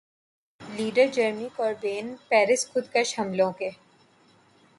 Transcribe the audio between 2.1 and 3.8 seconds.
Paris خودکش حملوں کے